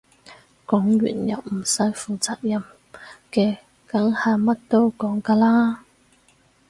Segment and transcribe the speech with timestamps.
[0.65, 2.35] 講完又唔使負責
[3.31, 5.83] 嘅梗係乜都講㗎啦